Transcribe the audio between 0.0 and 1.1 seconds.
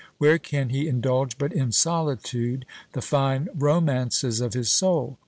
Where can he